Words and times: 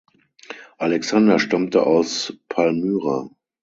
Alexander 0.79 1.37
stammte 1.37 1.85
aus 1.85 2.33
Palmyra. 2.49 3.29